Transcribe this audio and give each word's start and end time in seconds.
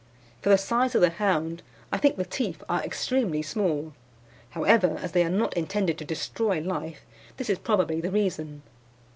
For 0.41 0.49
the 0.49 0.57
size 0.57 0.95
of 0.95 1.01
the 1.01 1.11
hound 1.11 1.61
I 1.91 1.99
think 1.99 2.15
the 2.17 2.25
teeth 2.25 2.63
are 2.67 2.81
extremely 2.83 3.43
small. 3.43 3.93
However, 4.49 4.97
as 4.99 5.11
they 5.11 5.23
are 5.23 5.29
not 5.29 5.53
intended 5.55 5.99
to 5.99 6.05
destroy 6.05 6.59
life, 6.59 7.05
this 7.37 7.51
is 7.51 7.59
probably 7.59 8.01
the 8.01 8.09
reason. 8.09 8.63